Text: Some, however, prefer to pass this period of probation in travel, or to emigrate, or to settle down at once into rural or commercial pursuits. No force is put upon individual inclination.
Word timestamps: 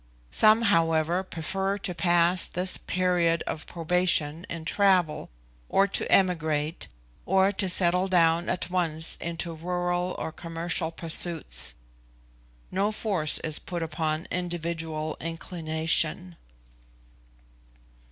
Some, 0.31 0.63
however, 0.63 1.21
prefer 1.21 1.77
to 1.77 1.93
pass 1.93 2.47
this 2.47 2.79
period 2.79 3.43
of 3.45 3.67
probation 3.67 4.47
in 4.49 4.65
travel, 4.65 5.29
or 5.69 5.85
to 5.89 6.11
emigrate, 6.11 6.87
or 7.27 7.51
to 7.51 7.69
settle 7.69 8.07
down 8.07 8.49
at 8.49 8.71
once 8.71 9.15
into 9.17 9.53
rural 9.53 10.15
or 10.17 10.31
commercial 10.31 10.89
pursuits. 10.89 11.75
No 12.71 12.91
force 12.91 13.37
is 13.43 13.59
put 13.59 13.83
upon 13.83 14.27
individual 14.31 15.17
inclination. 15.21 16.35